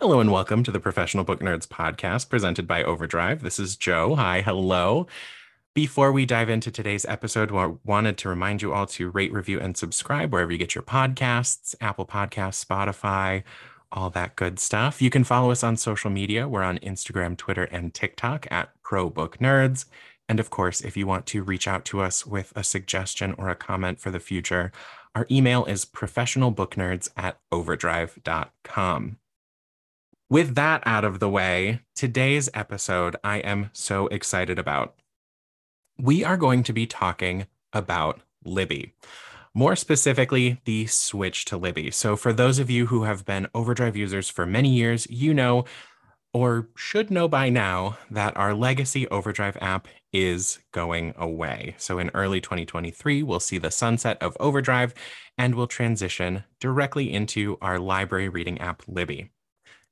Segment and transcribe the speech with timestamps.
[0.00, 3.42] Hello and welcome to the Professional Book Nerds podcast presented by Overdrive.
[3.42, 4.14] This is Joe.
[4.14, 5.06] Hi, hello.
[5.74, 9.60] Before we dive into today's episode, I wanted to remind you all to rate, review,
[9.60, 13.42] and subscribe wherever you get your podcasts Apple Podcasts, Spotify,
[13.92, 15.02] all that good stuff.
[15.02, 16.48] You can follow us on social media.
[16.48, 19.84] We're on Instagram, Twitter, and TikTok at Pro Book Nerds.
[20.30, 23.50] And of course, if you want to reach out to us with a suggestion or
[23.50, 24.72] a comment for the future,
[25.14, 29.18] our email is professionalbooknerds at overdrive.com.
[30.30, 34.94] With that out of the way, today's episode I am so excited about.
[35.98, 38.94] We are going to be talking about Libby.
[39.54, 41.90] More specifically, the switch to Libby.
[41.90, 45.64] So, for those of you who have been Overdrive users for many years, you know
[46.32, 51.74] or should know by now that our legacy Overdrive app is going away.
[51.76, 54.94] So, in early 2023, we'll see the sunset of Overdrive
[55.36, 59.32] and we'll transition directly into our library reading app, Libby.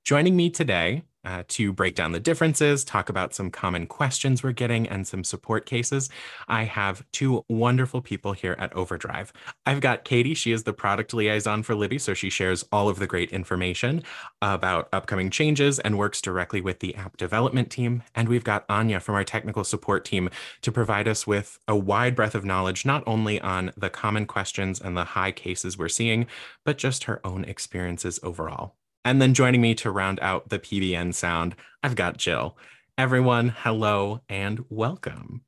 [0.09, 4.53] Joining me today uh, to break down the differences, talk about some common questions we're
[4.53, 6.09] getting, and some support cases,
[6.49, 9.35] I have two wonderful people here at Overdrive.
[9.67, 10.33] I've got Katie.
[10.33, 14.03] She is the product liaison for Libby, so she shares all of the great information
[14.41, 18.03] about upcoming changes and works directly with the app development team.
[18.15, 20.31] And we've got Anya from our technical support team
[20.63, 24.81] to provide us with a wide breadth of knowledge, not only on the common questions
[24.81, 26.27] and the high cases we're seeing,
[26.65, 28.78] but just her own experiences overall.
[29.09, 32.59] And then joining me to round out the PBN sound, I've got Jill.
[32.99, 35.41] Everyone, hello and welcome.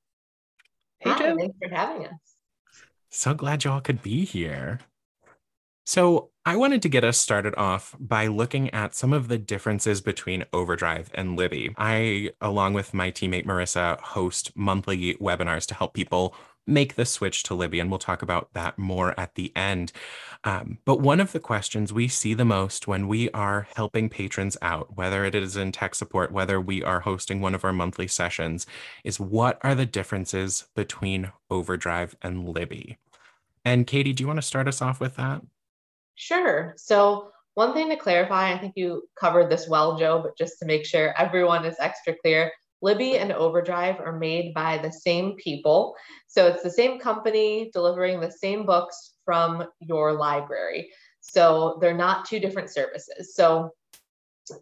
[1.00, 2.14] Hey, Hi, Thanks for having us.
[3.10, 4.80] So glad y'all could be here.
[5.84, 10.00] So, I wanted to get us started off by looking at some of the differences
[10.00, 11.74] between Overdrive and Libby.
[11.76, 16.34] I, along with my teammate Marissa, host monthly webinars to help people
[16.66, 19.92] make the switch to Libby, and we'll talk about that more at the end.
[20.44, 24.56] Um, but one of the questions we see the most when we are helping patrons
[24.62, 28.08] out, whether it is in tech support, whether we are hosting one of our monthly
[28.08, 28.66] sessions,
[29.04, 32.98] is what are the differences between Overdrive and Libby?
[33.64, 35.42] And Katie, do you want to start us off with that?
[36.14, 36.74] Sure.
[36.76, 40.66] So, one thing to clarify, I think you covered this well, Joe, but just to
[40.66, 42.52] make sure everyone is extra clear,
[42.82, 45.94] Libby and Overdrive are made by the same people.
[46.26, 50.90] So it's the same company delivering the same books from your library.
[51.20, 53.34] So they're not two different services.
[53.34, 53.72] So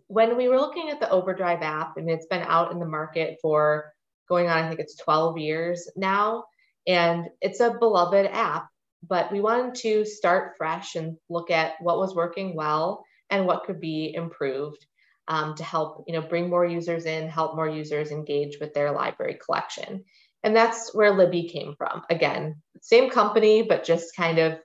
[0.08, 3.38] when we were looking at the Overdrive app, and it's been out in the market
[3.40, 3.92] for
[4.28, 6.44] going on, I think it's 12 years now,
[6.86, 8.68] and it's a beloved app,
[9.06, 13.64] but we wanted to start fresh and look at what was working well and what
[13.64, 14.84] could be improved
[15.28, 18.92] um, to help you know bring more users in help more users engage with their
[18.92, 20.04] library collection.
[20.42, 22.02] And that's where libby came from.
[22.10, 24.58] Again same company but just kind of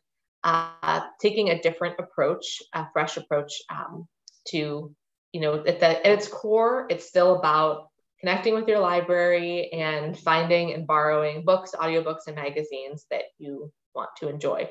[0.44, 4.07] uh, taking a different approach a fresh approach um,
[4.50, 4.94] to
[5.31, 7.88] you know at, the, at its core it's still about
[8.19, 14.09] connecting with your library and finding and borrowing books audiobooks and magazines that you want
[14.18, 14.69] to enjoy.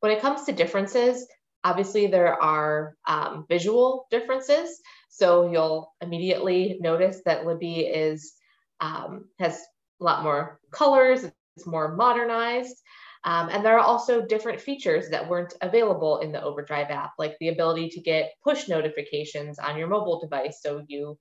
[0.00, 1.26] When it comes to differences
[1.66, 4.80] Obviously, there are um, visual differences.
[5.08, 8.34] So you'll immediately notice that Libby is
[8.78, 9.58] um, has
[10.00, 11.24] a lot more colors,
[11.56, 12.76] it's more modernized.
[13.24, 17.34] Um, and there are also different features that weren't available in the Overdrive app, like
[17.40, 20.60] the ability to get push notifications on your mobile device.
[20.62, 21.18] So you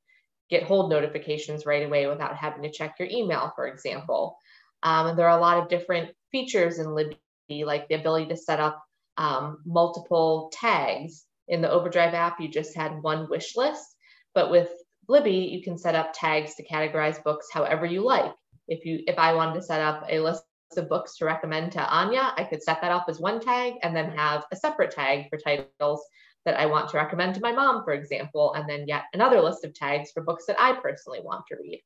[0.51, 4.37] get hold notifications right away without having to check your email, for example.
[4.83, 7.17] Um, and there are a lot of different features in Libby,
[7.65, 8.84] like the ability to set up
[9.17, 11.25] um, multiple tags.
[11.47, 13.95] In the Overdrive app, you just had one wish list,
[14.33, 14.69] but with
[15.07, 18.33] Libby, you can set up tags to categorize books however you like.
[18.67, 20.43] If you, if I wanted to set up a list
[20.75, 23.95] of books to recommend to Anya, I could set that up as one tag and
[23.95, 26.03] then have a separate tag for titles
[26.45, 29.63] that I want to recommend to my mom, for example, and then yet another list
[29.63, 31.83] of tags for books that I personally want to read.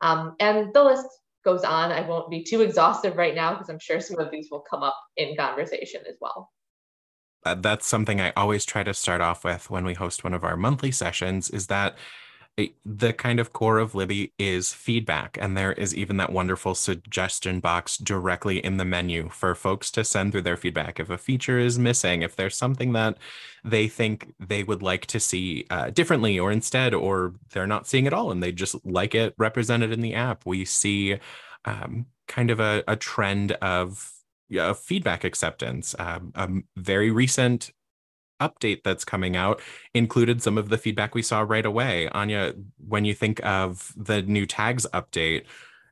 [0.00, 1.06] Um, and the list
[1.44, 1.92] goes on.
[1.92, 4.82] I won't be too exhaustive right now because I'm sure some of these will come
[4.82, 6.50] up in conversation as well.
[7.44, 10.44] Uh, that's something I always try to start off with when we host one of
[10.44, 11.96] our monthly sessions is that
[12.84, 15.38] the kind of core of Libby is feedback.
[15.40, 20.04] And there is even that wonderful suggestion box directly in the menu for folks to
[20.04, 21.00] send through their feedback.
[21.00, 23.16] If a feature is missing, if there's something that
[23.64, 28.04] they think they would like to see uh, differently or instead, or they're not seeing
[28.04, 31.18] it all and they just like it represented in the app, we see
[31.64, 34.11] um, kind of a, a trend of
[34.52, 35.94] yeah, feedback acceptance.
[35.98, 37.72] Um, a very recent
[38.38, 39.62] update that's coming out
[39.94, 42.06] included some of the feedback we saw right away.
[42.10, 42.52] Anya,
[42.86, 45.44] when you think of the new tags update,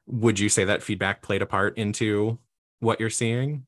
[0.06, 2.38] would you say that feedback played a part into
[2.80, 3.66] what you're seeing?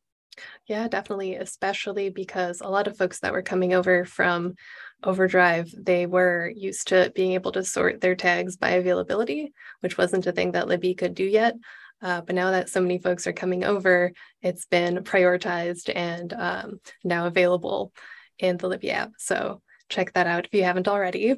[0.67, 4.57] Yeah, definitely, especially because a lot of folks that were coming over from
[5.05, 10.27] Overdrive, they were used to being able to sort their tags by availability, which wasn't
[10.27, 11.55] a thing that Libby could do yet.
[12.03, 14.13] Uh, but now that so many folks are coming over,
[14.43, 17.93] it's been prioritized and um, now available
[18.39, 19.13] in the Libby app.
[19.19, 21.37] So check that out if you haven't already.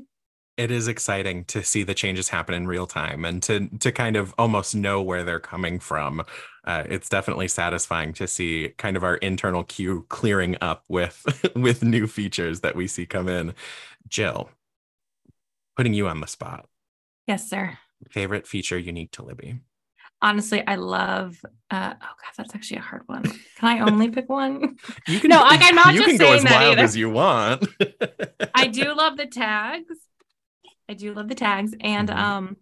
[0.57, 4.15] It is exciting to see the changes happen in real time and to to kind
[4.15, 6.25] of almost know where they're coming from.
[6.65, 11.27] Uh, it's definitely satisfying to see kind of our internal queue clearing up with
[11.57, 13.53] with new features that we see come in.
[14.09, 14.49] Jill,
[15.77, 16.67] putting you on the spot.
[17.27, 17.79] Yes, sir.
[18.11, 19.59] Favorite feature unique to Libby?
[20.25, 21.39] Honestly, I love.
[21.71, 23.23] Uh, oh god, that's actually a hard one.
[23.23, 24.77] Can I only pick one?
[25.07, 25.31] You can.
[25.31, 25.95] No, like I'm not.
[25.95, 27.69] You just can go as wild as you want.
[28.55, 29.95] I do love the tags.
[30.89, 32.19] I do love the tags, and mm-hmm.
[32.19, 32.57] um,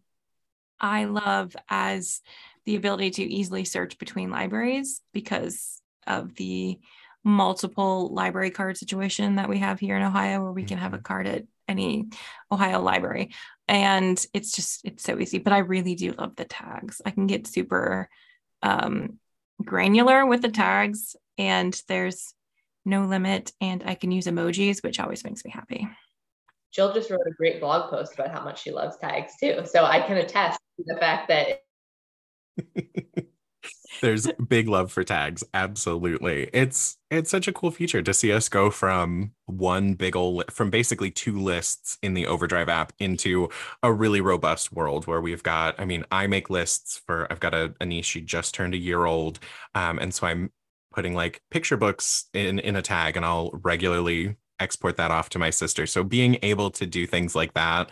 [0.80, 2.20] I love as
[2.66, 6.78] the ability to easily search between libraries because of the
[7.24, 10.96] multiple library card situation that we have here in Ohio, where we can have a
[10.96, 11.04] mm-hmm.
[11.04, 12.08] card at any
[12.50, 13.30] Ohio library
[13.72, 17.00] and it's just it's so easy but i really do love the tags.
[17.04, 18.08] I can get super
[18.62, 19.18] um,
[19.64, 22.34] granular with the tags and there's
[22.84, 25.88] no limit and i can use emojis which always makes me happy.
[26.72, 29.62] Jill just wrote a great blog post about how much she loves tags too.
[29.64, 31.62] So i can attest to the fact that
[34.02, 36.50] there's big love for tags absolutely.
[36.52, 40.68] It's it's such a cool feature to see us go from one big old from
[40.68, 43.48] basically two lists in the overdrive app into
[43.82, 47.52] a really robust world where we've got i mean i make lists for i've got
[47.52, 49.38] a, a niece she just turned a year old
[49.74, 50.50] um, and so i'm
[50.94, 55.38] putting like picture books in in a tag and i'll regularly export that off to
[55.38, 55.86] my sister.
[55.86, 57.90] So being able to do things like that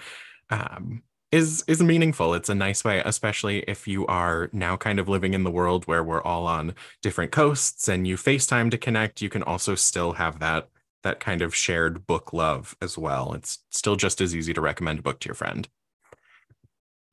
[0.48, 2.34] um, is is meaningful.
[2.34, 5.86] It's a nice way, especially if you are now kind of living in the world
[5.86, 10.14] where we're all on different coasts and you FaceTime to connect, you can also still
[10.14, 10.68] have that
[11.02, 13.32] that kind of shared book love as well.
[13.32, 15.68] It's still just as easy to recommend a book to your friend.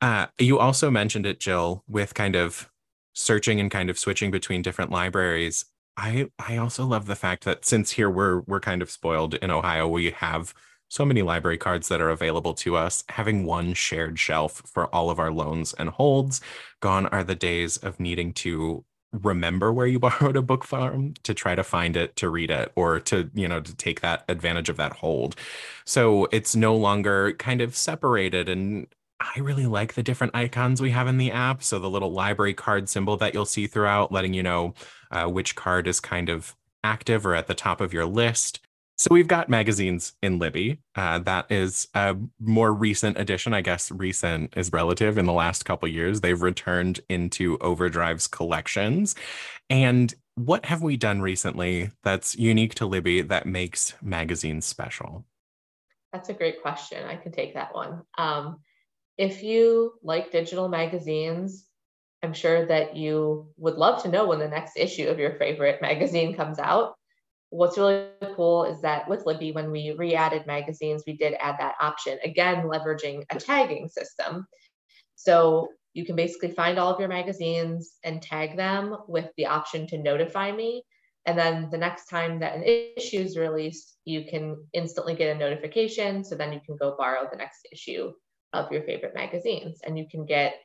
[0.01, 2.69] Uh, you also mentioned it, Jill, with kind of
[3.13, 5.65] searching and kind of switching between different libraries.
[5.95, 9.51] I I also love the fact that since here we're we're kind of spoiled in
[9.51, 10.53] Ohio, we have
[10.89, 15.10] so many library cards that are available to us, having one shared shelf for all
[15.10, 16.42] of our loans and holds.
[16.80, 21.34] Gone are the days of needing to remember where you borrowed a book from to
[21.34, 24.68] try to find it to read it or to you know to take that advantage
[24.68, 25.36] of that hold
[25.86, 28.86] so it's no longer kind of separated and
[29.19, 31.63] I really like the different icons we have in the app.
[31.63, 34.74] So the little library card symbol that you'll see throughout, letting you know
[35.10, 38.60] uh, which card is kind of active or at the top of your list.
[38.97, 40.79] So we've got magazines in Libby.
[40.95, 43.53] Uh, that is a more recent addition.
[43.53, 45.19] I guess recent is relative.
[45.19, 49.13] In the last couple years, they've returned into Overdrive's collections.
[49.69, 55.25] And what have we done recently that's unique to Libby that makes magazines special?
[56.12, 57.05] That's a great question.
[57.05, 58.01] I can take that one.
[58.17, 58.62] Um,
[59.15, 61.65] if you like digital magazines,
[62.24, 65.83] I'm sure that you would love to know when the next issue of your favorite
[65.83, 66.97] magazine comes out
[67.50, 71.75] what's really cool is that with Libby, when we re-added magazines, we did add that
[71.80, 74.46] option, again, leveraging a tagging system.
[75.16, 79.88] So you can basically find all of your magazines and tag them with the option
[79.88, 80.84] to notify me.
[81.25, 85.39] And then the next time that an issue is released, you can instantly get a
[85.39, 86.24] notification.
[86.24, 88.13] So then you can go borrow the next issue
[88.54, 89.80] of your favorite magazines.
[89.86, 90.56] And you can get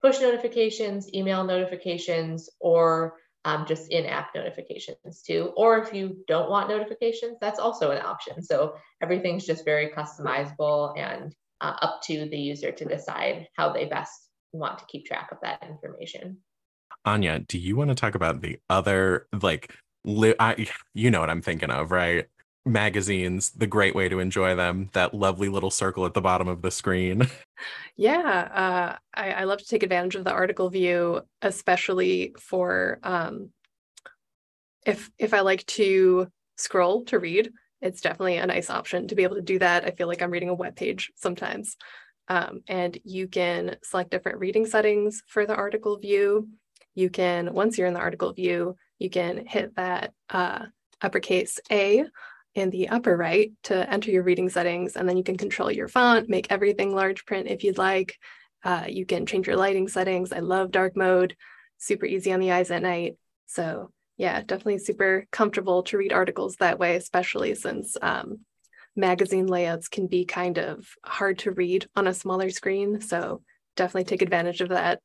[0.00, 3.14] push notifications, email notifications, or
[3.48, 5.52] um, just in-app notifications too.
[5.56, 8.42] Or if you don't want notifications, that's also an option.
[8.42, 13.86] So everything's just very customizable and uh, up to the user to decide how they
[13.86, 14.12] best
[14.52, 16.38] want to keep track of that information.
[17.06, 19.74] Anya, do you want to talk about the other like
[20.04, 22.26] li- I, you know what I'm thinking of, right?
[22.68, 26.62] Magazines, the great way to enjoy them, that lovely little circle at the bottom of
[26.62, 27.28] the screen.
[27.96, 33.50] Yeah, uh, I, I, love to take advantage of the article view, especially for um,
[34.86, 39.24] if if I like to scroll to read, it's definitely a nice option to be
[39.24, 39.84] able to do that.
[39.84, 41.76] I feel like I'm reading a web page sometimes.
[42.28, 46.48] Um, and you can select different reading settings for the article view.
[46.94, 50.66] You can, once you're in the article view, you can hit that uh,
[51.00, 52.04] uppercase A
[52.54, 55.88] in the upper right to enter your reading settings, and then you can control your
[55.88, 58.16] font, make everything large print if you'd like.
[58.64, 60.32] Uh, you can change your lighting settings.
[60.32, 61.36] I love dark mode,
[61.78, 63.16] super easy on the eyes at night.
[63.46, 68.40] So yeah, definitely super comfortable to read articles that way, especially since um,
[68.96, 73.00] magazine layouts can be kind of hard to read on a smaller screen.
[73.00, 73.42] So
[73.76, 75.00] definitely take advantage of that.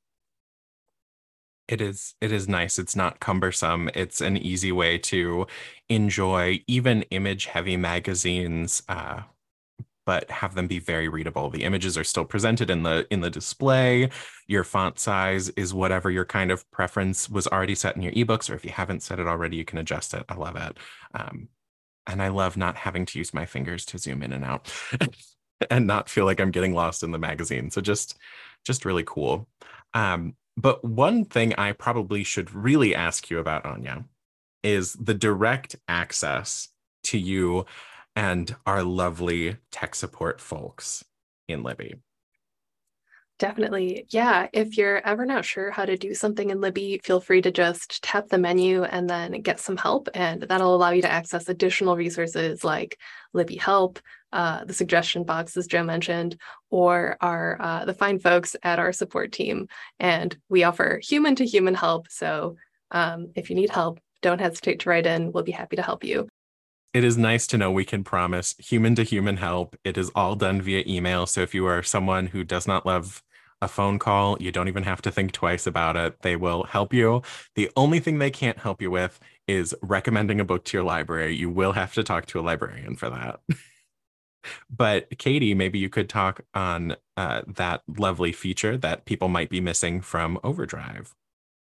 [1.68, 2.78] It is it is nice.
[2.78, 3.90] It's not cumbersome.
[3.96, 5.48] It's an easy way to
[5.90, 9.22] enjoy even image heavy magazines uh,
[10.06, 11.50] but have them be very readable.
[11.50, 14.10] The images are still presented in the in the display.
[14.48, 18.50] Your font size is whatever your kind of preference was already set in your ebooks,
[18.50, 20.26] or if you haven't set it already, you can adjust it.
[20.30, 20.78] I love it.
[21.14, 21.48] Um,
[22.06, 24.74] and I love not having to use my fingers to zoom in and out
[25.72, 27.70] and not feel like I'm getting lost in the magazine.
[27.72, 28.18] So just
[28.66, 29.48] just really cool.
[29.94, 34.06] Um, but one thing I probably should really ask you about, Anya,
[34.62, 36.70] is the direct access
[37.06, 37.66] to you
[38.16, 41.04] and our lovely tech support folks
[41.48, 41.96] in Libby.
[43.40, 44.06] Definitely.
[44.10, 44.48] Yeah.
[44.54, 48.02] If you're ever not sure how to do something in Libby, feel free to just
[48.04, 50.08] tap the menu and then get some help.
[50.14, 52.98] And that'll allow you to access additional resources like
[53.34, 54.00] Libby Help,
[54.34, 56.36] uh, the suggestion box, as Joe mentioned,
[56.70, 59.68] or our uh, the fine folks at our support team.
[60.00, 62.08] And we offer human to human help.
[62.10, 62.58] So
[62.92, 65.32] um, if you need help, don't hesitate to write in.
[65.32, 66.28] We'll be happy to help you
[66.94, 69.76] it is nice to know we can promise human to human help.
[69.84, 71.26] It is all done via email.
[71.26, 73.24] So if you are someone who does not love
[73.64, 76.22] a phone call, you don't even have to think twice about it.
[76.22, 77.24] They will help you.
[77.56, 81.36] The only thing they can't help you with is recommending a book to your library.
[81.36, 83.40] You will have to talk to a librarian for that.
[84.70, 89.62] but Katie, maybe you could talk on uh, that lovely feature that people might be
[89.62, 91.14] missing from Overdrive.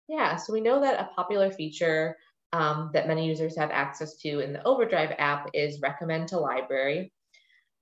[0.07, 2.17] Yeah, so we know that a popular feature
[2.53, 7.13] um, that many users have access to in the Overdrive app is recommend to library.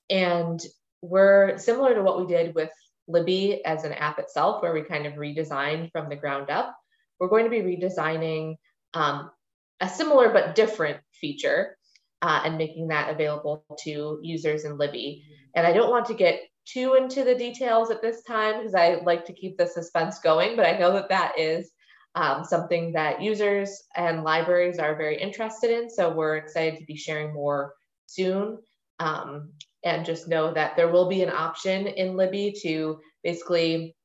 [0.09, 0.59] And
[1.01, 2.69] we're similar to what we did with
[3.07, 6.75] Libby as an app itself, where we kind of redesigned from the ground up.
[7.19, 8.55] We're going to be redesigning
[8.93, 9.31] um,
[9.79, 11.77] a similar but different feature
[12.21, 15.23] uh, and making that available to users in Libby.
[15.55, 18.95] And I don't want to get too into the details at this time because I
[19.03, 21.71] like to keep the suspense going, but I know that that is
[22.15, 25.89] um, something that users and libraries are very interested in.
[25.89, 27.73] So we're excited to be sharing more
[28.07, 28.59] soon.
[28.99, 33.95] Um, and just know that there will be an option in Libby to basically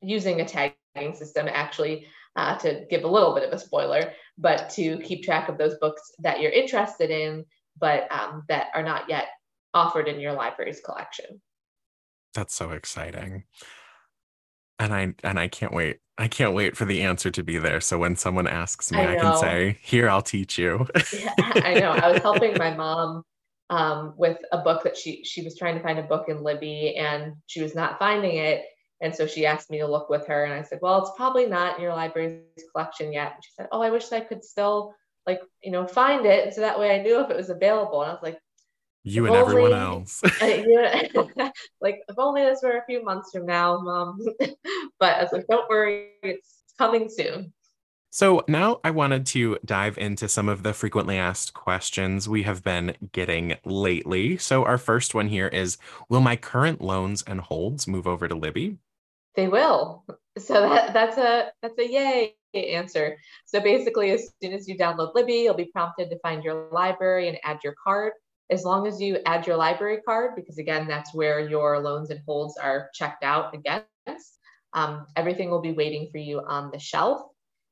[0.00, 4.70] using a tagging system actually uh, to give a little bit of a spoiler, but
[4.70, 7.44] to keep track of those books that you're interested in,
[7.78, 9.28] but um, that are not yet
[9.74, 11.40] offered in your library's collection.
[12.34, 13.44] That's so exciting.
[14.78, 17.80] And I and I can't wait I can't wait for the answer to be there.
[17.80, 21.74] So when someone asks me, I, I can say, "Here, I'll teach you." yeah, I
[21.74, 21.90] know.
[21.90, 23.22] I was helping my mom
[23.68, 26.96] um, with a book that she she was trying to find a book in Libby,
[26.96, 28.64] and she was not finding it.
[29.00, 31.46] And so she asked me to look with her, and I said, "Well, it's probably
[31.46, 32.40] not in your library's
[32.72, 34.94] collection yet." And she said, "Oh, I wish I could still
[35.26, 38.10] like you know find it, so that way I knew if it was available." And
[38.10, 38.38] I was like,
[39.06, 40.20] you and only, everyone else.
[41.80, 44.18] like if only this were a few months from now, mom.
[44.98, 47.52] but I was like, don't worry, it's coming soon.
[48.10, 52.64] So now I wanted to dive into some of the frequently asked questions we have
[52.64, 54.38] been getting lately.
[54.38, 58.34] So our first one here is Will my current loans and holds move over to
[58.34, 58.78] Libby?
[59.36, 60.04] They will.
[60.38, 63.16] So that, that's a that's a yay answer.
[63.44, 67.28] So basically, as soon as you download Libby, you'll be prompted to find your library
[67.28, 68.12] and add your card
[68.50, 72.20] as long as you add your library card, because again, that's where your loans and
[72.26, 74.38] holds are checked out against,
[74.72, 77.22] um, everything will be waiting for you on the shelf.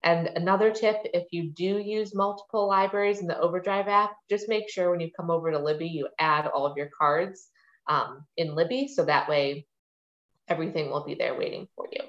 [0.02, 4.68] And another tip, if you do use multiple libraries in the Overdrive app, just make
[4.68, 7.49] sure when you come over to Libby, you add all of your cards
[7.88, 8.88] um, in Libby.
[8.88, 9.66] So that way
[10.49, 12.01] everything will be there waiting for you.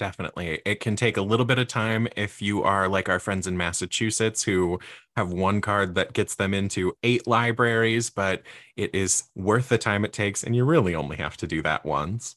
[0.00, 0.62] Definitely.
[0.64, 3.54] It can take a little bit of time if you are like our friends in
[3.54, 4.78] Massachusetts who
[5.14, 8.42] have one card that gets them into eight libraries, but
[8.76, 10.42] it is worth the time it takes.
[10.42, 12.36] And you really only have to do that once.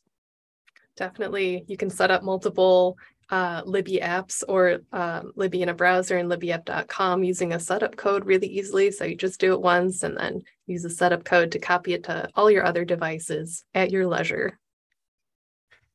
[0.97, 1.63] Definitely.
[1.69, 2.97] You can set up multiple
[3.29, 8.25] uh, Libby apps or um, Libby in a browser and libbyapp.com using a setup code
[8.25, 8.91] really easily.
[8.91, 12.03] So you just do it once and then use a setup code to copy it
[12.03, 14.59] to all your other devices at your leisure.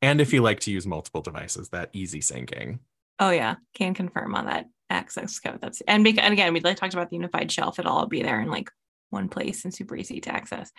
[0.02, 2.78] And if you like to use multiple devices, that easy syncing.
[3.18, 3.56] Oh, yeah.
[3.74, 4.66] Can confirm on that.
[4.90, 5.60] access code.
[5.60, 7.78] That's and, because, and again, we like talked about the unified shelf.
[7.78, 8.70] It'll all be there in like
[9.10, 10.70] one place and super easy to access.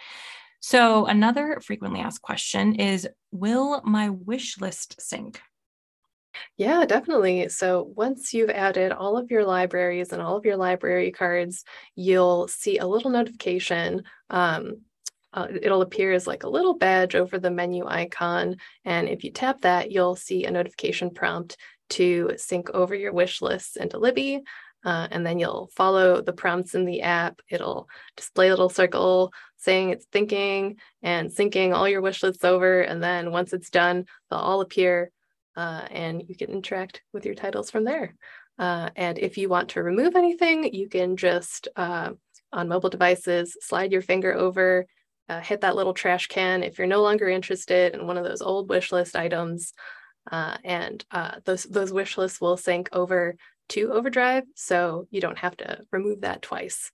[0.61, 5.39] So another frequently asked question is, will my wish list sync?
[6.57, 7.49] Yeah, definitely.
[7.49, 11.63] So once you've added all of your libraries and all of your library cards,
[11.95, 14.03] you'll see a little notification.
[14.29, 14.81] Um,
[15.33, 18.57] uh, it'll appear as like a little badge over the menu icon.
[18.85, 21.57] And if you tap that, you'll see a notification prompt
[21.91, 24.41] to sync over your wish lists into Libby.
[24.85, 27.41] Uh, and then you'll follow the prompts in the app.
[27.49, 32.81] It'll display a little circle saying it's thinking and syncing all your wish lists over.
[32.81, 35.11] And then once it's done, they'll all appear
[35.55, 38.15] uh, and you can interact with your titles from there.
[38.57, 42.11] Uh, and if you want to remove anything, you can just uh,
[42.53, 44.85] on mobile devices slide your finger over,
[45.29, 48.41] uh, hit that little trash can if you're no longer interested in one of those
[48.41, 49.73] old wish list items.
[50.29, 53.35] Uh, and uh, those those wish lists will sync over
[53.69, 56.91] to Overdrive, so you don't have to remove that twice.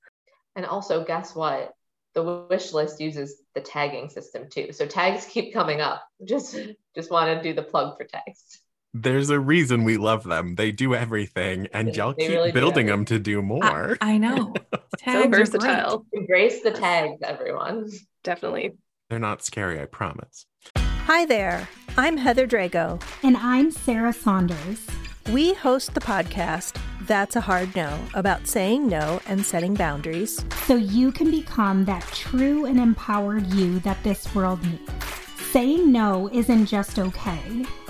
[0.55, 1.73] And also, guess what?
[2.13, 4.71] The wish list uses the tagging system too.
[4.71, 6.03] So tags keep coming up.
[6.23, 6.57] Just
[6.95, 8.61] just want to do the plug for tags.
[8.97, 10.55] There's a reason we love them.
[10.55, 13.97] They do everything, and y'all keep really building them to do more.
[13.99, 14.53] I, I know.
[15.03, 16.05] so versatile.
[16.13, 17.91] Embrace the tags, everyone.
[18.23, 18.77] Definitely.
[19.09, 20.45] They're not scary, I promise.
[20.77, 21.67] Hi there.
[21.97, 23.03] I'm Heather Drago.
[23.21, 24.87] And I'm Sarah Saunders.
[25.29, 30.45] We host the podcast That's a Hard No about saying no and setting boundaries.
[30.67, 34.89] So you can become that true and empowered you that this world needs.
[35.51, 37.65] Saying no isn't just okay,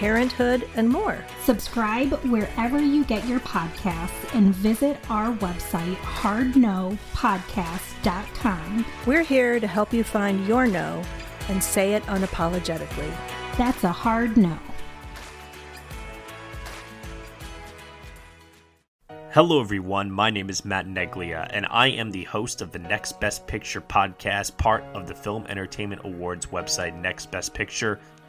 [0.00, 1.22] parenthood, and more.
[1.44, 8.86] Subscribe wherever you get your podcasts and visit our website, hardnopodcast.com.
[9.04, 11.02] We're here to help you find your no
[11.50, 13.14] and say it unapologetically.
[13.58, 14.58] That's a hard no.
[19.32, 20.10] Hello, everyone.
[20.10, 23.82] My name is Matt Neglia, and I am the host of the Next Best Picture
[23.82, 28.00] podcast, part of the Film Entertainment Awards website, Next Best Picture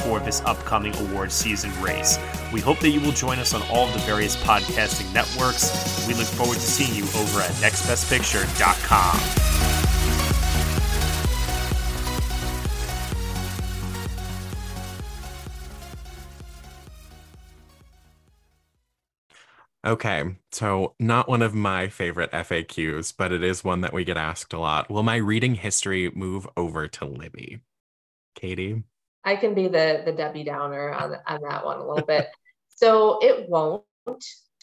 [0.00, 2.18] for this upcoming award season race.
[2.52, 6.06] We hope that you will join us on all of the various podcasting networks.
[6.06, 9.48] We look forward to seeing you over at nextbestpicture.com.
[19.88, 24.16] Okay, so not one of my favorite FAQs, but it is one that we get
[24.16, 24.90] asked a lot.
[24.90, 27.60] Will my reading history move over to Libby?
[28.34, 28.82] Katie?
[29.24, 32.28] I can be the the Debbie Downer on on that one a little bit.
[32.68, 33.84] So it won't,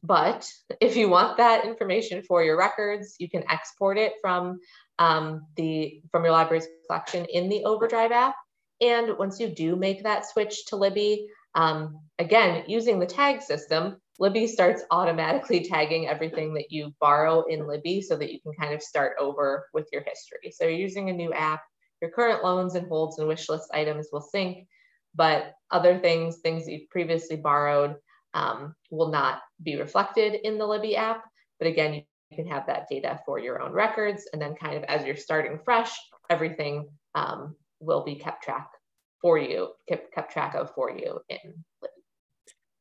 [0.03, 4.59] but if you want that information for your records, you can export it from
[4.99, 8.35] um, the from your library's collection in the Overdrive app.
[8.81, 13.97] And once you do make that switch to Libby, um, again using the tag system,
[14.19, 18.73] Libby starts automatically tagging everything that you borrow in Libby so that you can kind
[18.73, 20.51] of start over with your history.
[20.51, 21.61] So you're using a new app
[22.01, 24.67] your current loans and holds and wish list items will sync,
[25.15, 27.95] but other things, things that you've previously borrowed,
[28.33, 31.23] um, will not be reflected in the Libby app.
[31.59, 32.03] But again, you
[32.35, 34.27] can have that data for your own records.
[34.33, 35.91] And then kind of as you're starting fresh,
[36.29, 38.69] everything um, will be kept track
[39.21, 41.39] for you, kept, kept track of for you in
[41.81, 41.93] Libby.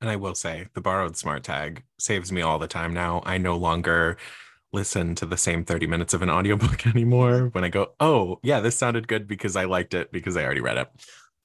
[0.01, 3.23] And I will say the borrowed smart tag saves me all the time now.
[3.25, 4.19] I no longer
[4.75, 8.61] listen to the same 30 minutes of an audiobook anymore when I go, oh, yeah,
[8.61, 10.89] this sounded good because I liked it because I already read it.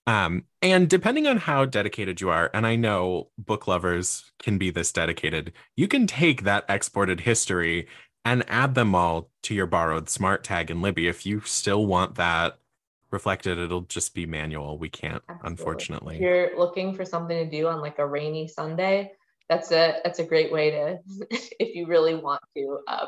[0.07, 4.71] Um, and depending on how dedicated you are, and I know book lovers can be
[4.71, 7.87] this dedicated, you can take that exported history
[8.25, 11.07] and add them all to your borrowed smart tag in Libby.
[11.07, 12.57] If you still want that
[13.11, 14.77] reflected, it'll just be manual.
[14.77, 15.49] We can't, Absolutely.
[15.49, 16.15] unfortunately.
[16.15, 19.11] If you're looking for something to do on like a rainy Sunday,
[19.49, 20.97] that's a that's a great way to
[21.59, 23.07] if you really want to uh,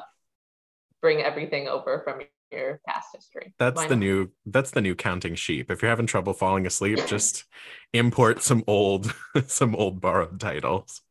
[1.02, 3.54] bring everything over from your past history.
[3.60, 5.72] That's the new that's the new counting sheep.
[5.72, 7.46] If you're having trouble falling asleep, just
[7.94, 9.14] import some old
[9.48, 11.02] some old borrowed titles.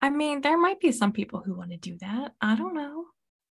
[0.00, 2.32] I mean, there might be some people who want to do that.
[2.40, 3.04] I don't know.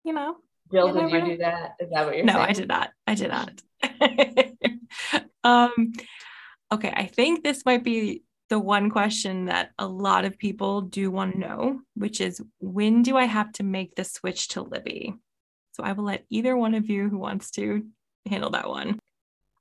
[0.03, 0.35] You know.
[0.71, 1.75] Jill, You did never you do that?
[1.79, 2.25] Is that what you're saying?
[2.27, 2.47] no, saying?
[2.47, 2.89] I did not.
[3.07, 3.61] I did not.
[5.43, 5.93] um
[6.71, 11.09] okay, I think this might be the one question that a lot of people do
[11.09, 15.15] want to know, which is when do I have to make the switch to Libby?
[15.71, 17.85] So I will let either one of you who wants to
[18.29, 18.99] handle that one.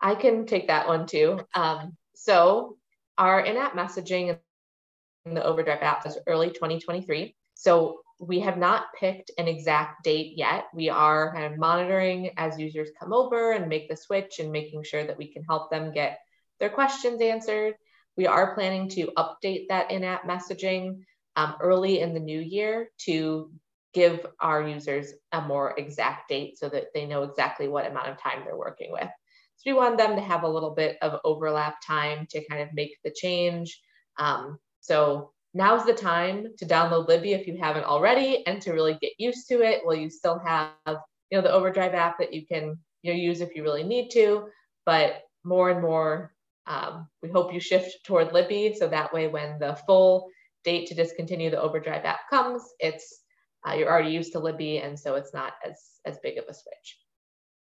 [0.00, 1.38] I can take that one too.
[1.54, 2.78] Um, so
[3.16, 4.36] our in-app messaging
[5.24, 7.36] in the Overdrive app is early 2023.
[7.54, 10.64] So we have not picked an exact date yet.
[10.74, 14.82] We are kind of monitoring as users come over and make the switch and making
[14.82, 16.18] sure that we can help them get
[16.58, 17.74] their questions answered.
[18.16, 21.00] We are planning to update that in-app messaging
[21.36, 23.50] um, early in the new year to
[23.92, 28.20] give our users a more exact date so that they know exactly what amount of
[28.20, 29.08] time they're working with.
[29.56, 32.68] So we want them to have a little bit of overlap time to kind of
[32.72, 33.80] make the change.
[34.18, 38.96] Um, so now's the time to download Libby if you haven't already and to really
[39.00, 39.82] get used to it.
[39.84, 40.96] Well, you still have, you
[41.32, 44.46] know, the Overdrive app that you can you know, use if you really need to,
[44.86, 46.32] but more and more,
[46.70, 50.28] um, we hope you shift toward Libby so that way when the full
[50.64, 53.22] date to discontinue the Overdrive app comes, it's
[53.68, 56.54] uh, you're already used to Libby, and so it's not as as big of a
[56.54, 56.98] switch.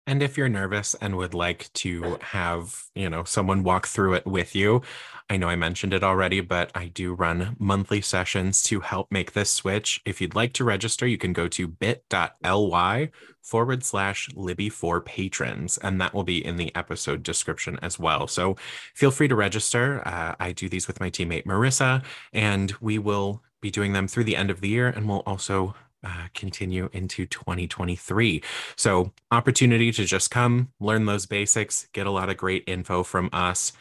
[0.07, 4.27] And if you're nervous and would like to have, you know, someone walk through it
[4.27, 4.83] with you,
[5.31, 9.33] I know I mentioned it already, but I do run monthly sessions to help make
[9.33, 10.01] this switch.
[10.05, 13.11] If you'd like to register, you can go to bit.ly
[13.43, 18.27] forward slash Libby for patrons, and that will be in the episode description as well.
[18.27, 18.57] So
[18.95, 20.07] feel free to register.
[20.07, 24.25] Uh, I do these with my teammate Marissa, and we will be doing them through
[24.25, 28.43] the end of the year, and we'll also uh, continue into 2023.
[28.77, 33.31] So, opportunity to just come, learn those basics, get a lot of great info from
[33.33, 33.73] us,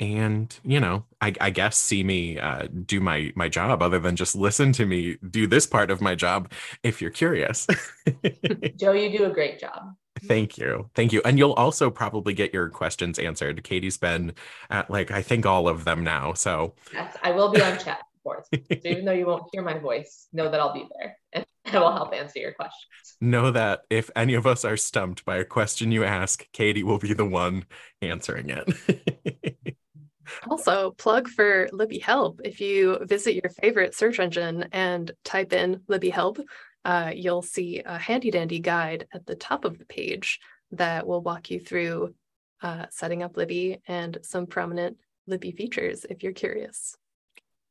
[0.00, 4.16] and you know, I, I guess see me uh, do my my job, other than
[4.16, 6.50] just listen to me do this part of my job.
[6.82, 7.66] If you're curious,
[8.76, 9.94] Joe, you do a great job.
[10.24, 13.62] thank you, thank you, and you'll also probably get your questions answered.
[13.62, 14.32] Katie's been
[14.70, 18.00] at like I think all of them now, so Yes, I will be on chat
[18.16, 18.46] support.
[18.82, 21.92] So even though you won't hear my voice, know that I'll be there and will
[21.92, 23.16] help answer your questions.
[23.20, 26.98] know that if any of us are stumped by a question you ask, Katie will
[26.98, 27.64] be the one
[28.02, 29.46] answering it.
[30.48, 32.40] Also, plug for Libby Help.
[32.44, 36.38] If you visit your favorite search engine and type in Libby Help,
[36.84, 40.40] uh, you'll see a handy dandy guide at the top of the page
[40.72, 42.14] that will walk you through
[42.62, 46.96] uh, setting up Libby and some prominent Libby features if you're curious.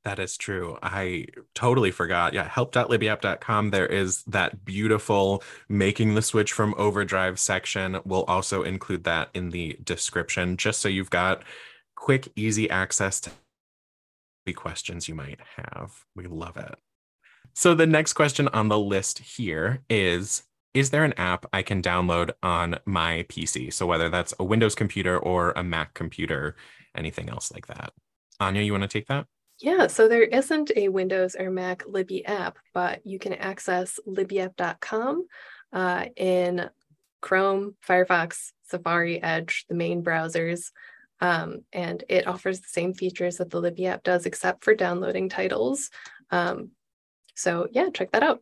[0.05, 0.77] That is true.
[0.81, 2.33] I totally forgot.
[2.33, 3.71] Yeah, help.libbyapp.com.
[3.71, 7.99] There is that beautiful making the switch from overdrive section.
[8.05, 11.43] We'll also include that in the description just so you've got
[11.95, 13.31] quick, easy access to
[14.53, 16.05] questions you might have.
[16.15, 16.75] We love it.
[17.53, 21.81] So, the next question on the list here is Is there an app I can
[21.81, 23.73] download on my PC?
[23.73, 26.55] So, whether that's a Windows computer or a Mac computer,
[26.95, 27.91] anything else like that.
[28.39, 29.27] Anya, you want to take that?
[29.59, 35.27] Yeah, so there isn't a Windows or Mac Libby app, but you can access libbyapp.com
[35.73, 36.69] uh, in
[37.21, 40.71] Chrome, Firefox, Safari, Edge, the main browsers.
[41.19, 45.27] Um, and it offers the same features that the Libby app does, except for downloading
[45.27, 45.89] titles.
[46.31, 46.71] Um,
[47.35, 48.41] so yeah, check that out.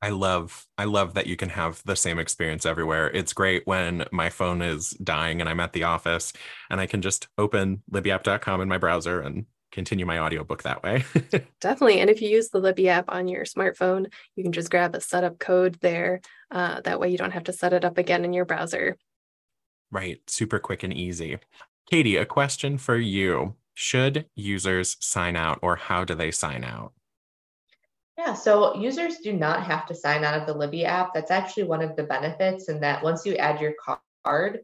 [0.00, 3.10] I love I love that you can have the same experience everywhere.
[3.10, 6.32] It's great when my phone is dying and I'm at the office
[6.70, 11.04] and I can just open libbyapp.com in my browser and continue my audiobook that way.
[11.60, 12.00] Definitely.
[12.00, 15.00] And if you use the Libby app on your smartphone, you can just grab a
[15.00, 16.20] setup code there.
[16.50, 18.96] Uh, that way you don't have to set it up again in your browser.
[19.90, 21.38] right, super quick and easy.
[21.90, 23.54] Katie, a question for you.
[23.74, 26.92] Should users sign out or how do they sign out?
[28.18, 31.14] Yeah, so users do not have to sign out of the Libby app.
[31.14, 33.74] That's actually one of the benefits, in that once you add your
[34.24, 34.60] card,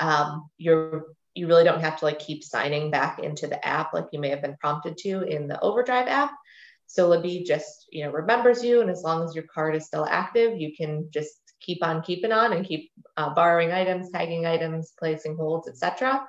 [0.00, 4.06] um, you're you really don't have to like keep signing back into the app like
[4.12, 6.32] you may have been prompted to in the Overdrive app.
[6.86, 10.06] So Libby just you know remembers you, and as long as your card is still
[10.06, 14.92] active, you can just keep on keeping on and keep uh, borrowing items, tagging items,
[14.98, 16.26] placing holds, etc.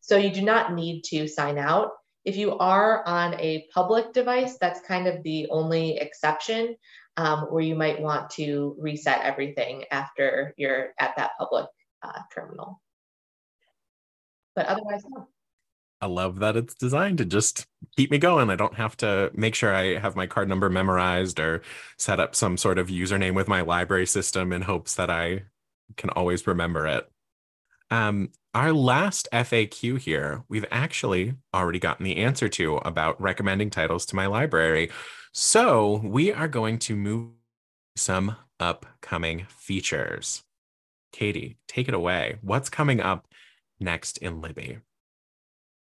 [0.00, 1.90] So you do not need to sign out.
[2.24, 6.76] If you are on a public device, that's kind of the only exception
[7.16, 11.66] um, where you might want to reset everything after you're at that public
[12.02, 12.80] uh, terminal.
[14.58, 15.28] But otherwise, no.
[16.00, 17.64] I love that it's designed to just
[17.96, 18.50] keep me going.
[18.50, 21.62] I don't have to make sure I have my card number memorized or
[21.96, 25.44] set up some sort of username with my library system in hopes that I
[25.96, 27.08] can always remember it.
[27.92, 34.06] Um, our last FAQ here, we've actually already gotten the answer to about recommending titles
[34.06, 34.90] to my library.
[35.32, 37.30] So we are going to move
[37.94, 40.42] some upcoming features.
[41.12, 42.38] Katie, take it away.
[42.42, 43.28] What's coming up
[43.80, 44.78] next in Libby?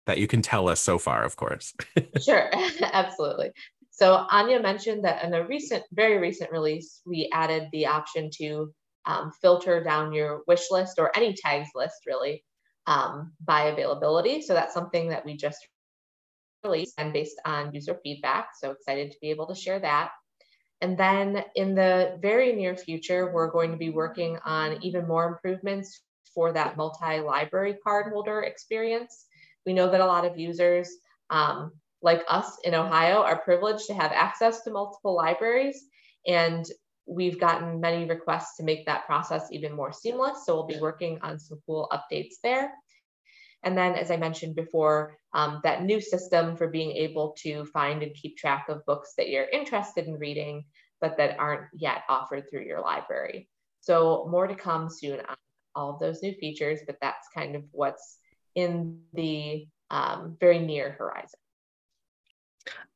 [0.06, 1.74] That you can tell us so far, of course.
[2.22, 2.50] sure,
[2.82, 3.52] absolutely.
[3.90, 8.72] So Anya mentioned that in a recent, very recent release, we added the option to
[9.06, 12.44] um, filter down your wish list or any tags list really
[12.86, 14.42] um, by availability.
[14.42, 15.66] So that's something that we just
[16.64, 18.48] released and based on user feedback.
[18.58, 20.10] So excited to be able to share that.
[20.80, 25.26] And then in the very near future, we're going to be working on even more
[25.26, 26.02] improvements
[26.34, 29.26] for that multi-library card holder experience.
[29.66, 30.90] We know that a lot of users,
[31.30, 35.84] um, like us in Ohio, are privileged to have access to multiple libraries.
[36.26, 36.64] And
[37.06, 40.44] we've gotten many requests to make that process even more seamless.
[40.44, 42.72] So we'll be working on some cool updates there.
[43.62, 48.02] And then, as I mentioned before, um, that new system for being able to find
[48.02, 50.66] and keep track of books that you're interested in reading,
[51.00, 53.48] but that aren't yet offered through your library.
[53.80, 55.36] So more to come soon on
[55.74, 58.18] all of those new features, but that's kind of what's
[58.54, 61.38] in the um, very near horizon.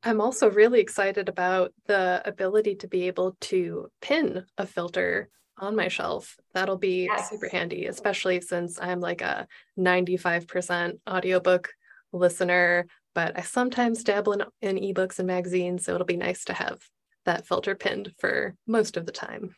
[0.02, 5.74] I'm also really excited about the ability to be able to pin a filter on
[5.76, 6.36] my shelf.
[6.54, 7.30] That'll be yes.
[7.30, 9.46] super handy, especially since I'm like a
[9.78, 11.70] 95% audiobook
[12.12, 15.84] listener, but I sometimes dabble in, in ebooks and magazines.
[15.84, 16.78] So it'll be nice to have
[17.24, 19.56] that filter pinned for most of the time.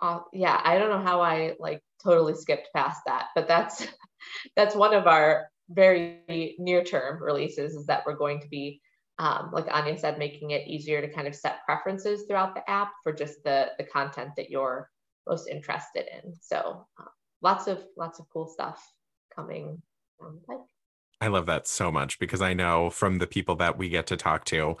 [0.00, 3.86] Uh, yeah, I don't know how I like totally skipped past that, but that's
[4.56, 8.80] that's one of our very near term releases is that we're going to be
[9.18, 12.90] um, like Anya said, making it easier to kind of set preferences throughout the app
[13.02, 14.90] for just the, the content that you're
[15.28, 16.34] most interested in.
[16.40, 17.04] So uh,
[17.40, 18.84] lots of lots of cool stuff
[19.34, 19.80] coming.
[21.20, 24.16] I love that so much because I know from the people that we get to
[24.16, 24.76] talk to,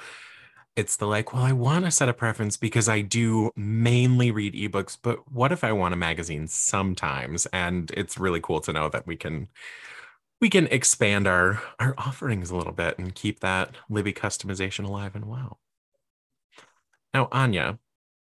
[0.76, 4.54] it's the like, well, I want to set a preference because I do mainly read
[4.54, 7.46] ebooks, but what if I want a magazine sometimes?
[7.46, 9.48] And it's really cool to know that we can
[10.40, 15.14] we can expand our our offerings a little bit and keep that Libby customization alive
[15.14, 15.60] and well.
[17.12, 17.78] Now, Anya,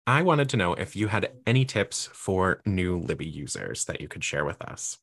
[0.06, 4.08] I wanted to know if you had any tips for new Libby users that you
[4.08, 5.00] could share with us.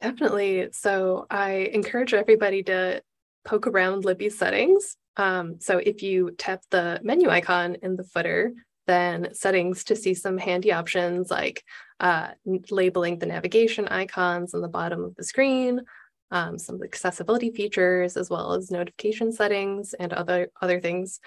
[0.00, 0.68] Definitely.
[0.72, 3.02] So I encourage everybody to
[3.44, 4.96] poke around Libby settings.
[5.16, 8.52] Um, so if you tap the menu icon in the footer,
[8.86, 11.62] then settings to see some handy options like
[12.00, 12.28] uh,
[12.70, 15.82] labeling the navigation icons on the bottom of the screen,
[16.30, 21.20] um, some accessibility features, as well as notification settings and other, other things.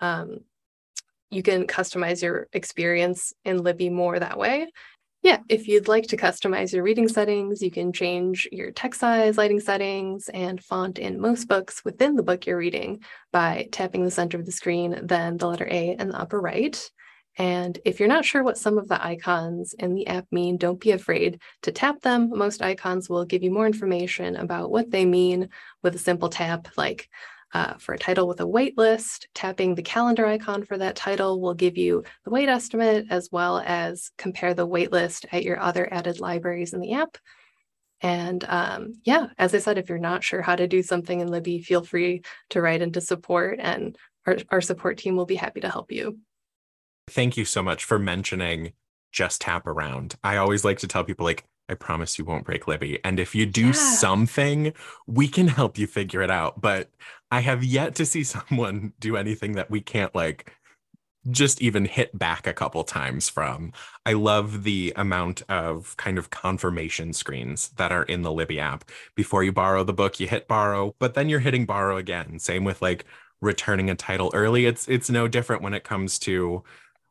[0.00, 0.40] Um,
[1.30, 4.68] you can customize your experience in Libby more that way.
[5.22, 9.36] Yeah, if you'd like to customize your reading settings, you can change your text size,
[9.36, 14.10] lighting settings, and font in most books within the book you're reading by tapping the
[14.10, 16.90] center of the screen, then the letter A in the upper right.
[17.36, 20.80] And if you're not sure what some of the icons in the app mean, don't
[20.80, 22.30] be afraid to tap them.
[22.30, 25.50] Most icons will give you more information about what they mean
[25.82, 27.10] with a simple tap, like
[27.52, 31.40] uh, for a title with a wait list, tapping the calendar icon for that title
[31.40, 35.58] will give you the wait estimate as well as compare the wait list at your
[35.58, 37.18] other added libraries in the app.
[38.02, 41.28] And um, yeah, as I said, if you're not sure how to do something in
[41.28, 45.60] Libby, feel free to write into support and our, our support team will be happy
[45.60, 46.18] to help you.
[47.08, 48.72] Thank you so much for mentioning
[49.12, 50.14] just tap around.
[50.22, 52.98] I always like to tell people like I promise you won't break Libby.
[53.04, 53.72] And if you do yeah.
[53.72, 54.72] something,
[55.06, 56.60] we can help you figure it out.
[56.60, 56.90] But
[57.30, 60.52] I have yet to see someone do anything that we can't like
[61.30, 63.72] just even hit back a couple times from.
[64.06, 68.84] I love the amount of kind of confirmation screens that are in the Libby app.
[69.14, 72.38] Before you borrow the book, you hit borrow, but then you're hitting borrow again.
[72.38, 73.04] Same with like
[73.42, 74.66] returning a title early.
[74.66, 76.64] It's it's no different when it comes to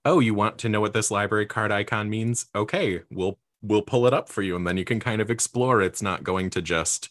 [0.06, 2.48] oh, you want to know what this library card icon means?
[2.56, 5.82] Okay, we'll we'll pull it up for you and then you can kind of explore.
[5.82, 7.10] It's not going to just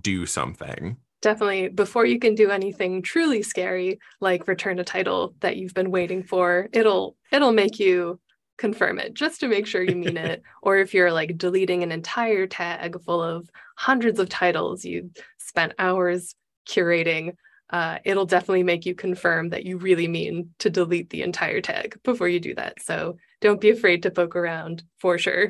[0.00, 0.96] do something.
[1.20, 1.68] Definitely.
[1.68, 6.22] Before you can do anything truly scary like return a title that you've been waiting
[6.22, 8.18] for it'll it'll make you
[8.58, 10.42] confirm it just to make sure you mean it.
[10.62, 15.74] Or if you're like deleting an entire tag full of hundreds of titles you spent
[15.78, 16.34] hours
[16.68, 17.34] curating
[17.72, 21.98] uh, it'll definitely make you confirm that you really mean to delete the entire tag
[22.04, 22.80] before you do that.
[22.82, 25.48] So don't be afraid to poke around for sure.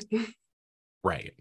[1.04, 1.32] right.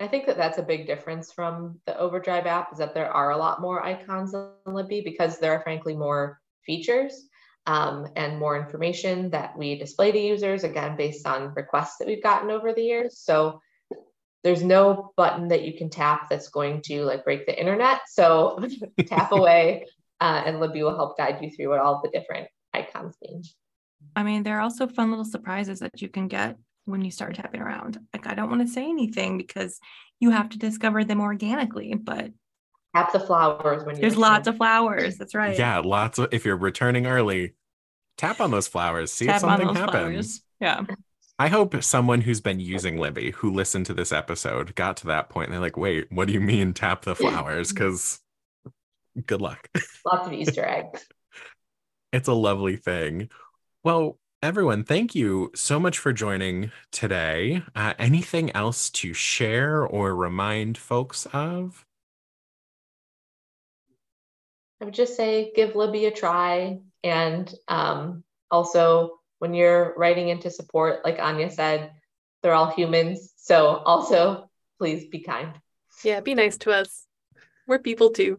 [0.00, 3.32] I think that that's a big difference from the Overdrive app is that there are
[3.32, 7.28] a lot more icons in Libby because there are frankly more features
[7.66, 12.22] um, and more information that we display to users, again, based on requests that we've
[12.22, 13.18] gotten over the years.
[13.18, 13.60] So
[14.42, 18.00] there's no button that you can tap that's going to like break the internet.
[18.08, 18.58] So
[19.06, 19.86] tap away
[20.20, 23.42] uh, and Libby will help guide you through what all the different icons mean.
[24.16, 27.34] I mean, there are also fun little surprises that you can get when you start
[27.34, 27.98] tapping around.
[28.12, 29.78] Like, I don't want to say anything because
[30.20, 32.30] you have to discover them organically, but
[32.94, 35.16] tap the flowers when you there's lots of flowers.
[35.16, 35.58] That's right.
[35.58, 37.54] Yeah, lots of if you're returning early,
[38.16, 39.90] tap on those flowers, see tap if something happens.
[39.90, 40.42] Flowers.
[40.60, 40.84] Yeah.
[41.40, 45.30] I hope someone who's been using Libby who listened to this episode got to that
[45.30, 47.72] point and they're like, wait, what do you mean tap the flowers?
[47.72, 48.20] Because
[49.24, 49.66] good luck.
[50.04, 51.06] Lots of Easter eggs.
[52.12, 53.30] it's a lovely thing.
[53.82, 57.62] Well, everyone, thank you so much for joining today.
[57.74, 61.86] Uh, anything else to share or remind folks of?
[64.82, 66.80] I would just say give Libby a try.
[67.02, 71.90] And um, also, when you're writing into support, like Anya said,
[72.42, 73.32] they're all humans.
[73.36, 74.48] So also,
[74.78, 75.52] please be kind.
[76.04, 77.06] Yeah, be nice to us.
[77.66, 78.38] We're people too.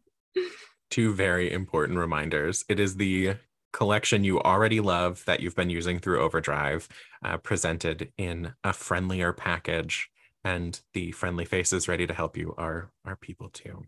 [0.90, 2.64] Two very important reminders.
[2.68, 3.36] It is the
[3.72, 6.88] collection you already love that you've been using through Overdrive,
[7.24, 10.10] uh, presented in a friendlier package.
[10.44, 13.84] And the friendly faces ready to help you are, are people too.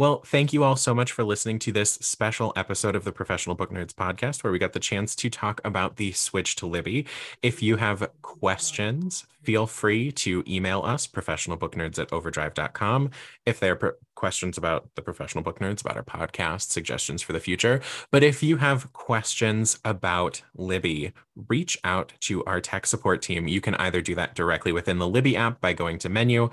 [0.00, 3.54] Well, thank you all so much for listening to this special episode of the Professional
[3.54, 7.04] Book Nerds podcast, where we got the chance to talk about the switch to Libby.
[7.42, 13.10] If you have questions, feel free to email us, professionalbooknerds at overdrive.com,
[13.44, 17.40] if there are questions about the Professional Book Nerds, about our podcast, suggestions for the
[17.40, 17.82] future.
[18.10, 21.12] But if you have questions about Libby,
[21.48, 23.48] reach out to our tech support team.
[23.48, 26.48] You can either do that directly within the Libby app by going to menu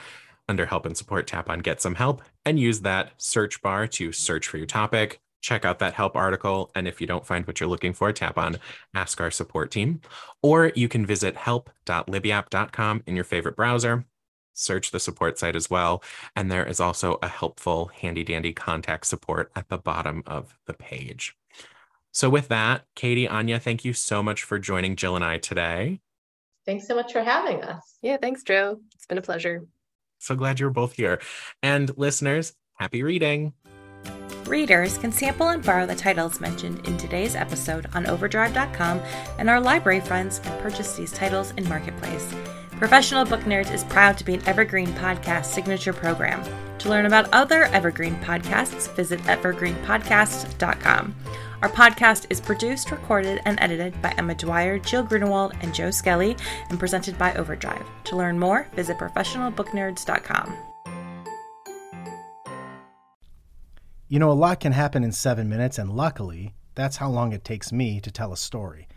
[0.50, 4.12] under help and support, tap on get some help and use that search bar to
[4.12, 5.20] search for your topic.
[5.42, 6.72] Check out that help article.
[6.76, 8.58] And if you don't find what you're looking for, tap on
[8.94, 10.02] ask our support team.
[10.42, 14.06] Or you can visit help.libbyapp.com in your favorite browser.
[14.54, 16.04] Search the support site as well.
[16.36, 20.74] And there is also a helpful, handy dandy contact support at the bottom of the
[20.74, 21.36] page.
[22.12, 26.00] So, with that, Katie, Anya, thank you so much for joining Jill and I today.
[26.66, 27.98] Thanks so much for having us.
[28.02, 28.80] Yeah, thanks, Joe.
[28.96, 29.68] It's been a pleasure.
[30.20, 31.22] So glad you're both here.
[31.62, 33.54] And listeners, happy reading.
[34.46, 39.02] Readers can sample and borrow the titles mentioned in today's episode on overdrive.com,
[39.40, 42.34] and our library friends can purchase these titles in Marketplace.
[42.72, 46.42] Professional Book Nerds is proud to be an Evergreen Podcast signature program.
[46.80, 51.16] To learn about other Evergreen podcasts, visit evergreenpodcast.com.
[51.64, 56.38] Our podcast is produced, recorded, and edited by Emma Dwyer, Jill Grunewald, and Joe Skelly,
[56.70, 57.86] and presented by Overdrive.
[58.06, 60.56] To learn more, visit professionalbooknerds.com.
[64.08, 67.44] You know, a lot can happen in seven minutes, and luckily, that's how long it
[67.44, 68.88] takes me to tell a story.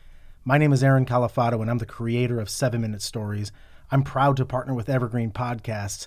[0.45, 3.53] My name is Aaron Califato, and I'm the creator of Seven Minute Stories.
[3.90, 6.07] I'm proud to partner with Evergreen Podcasts,